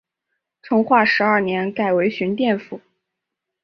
[0.63, 2.81] 成化十二年改为寻甸府。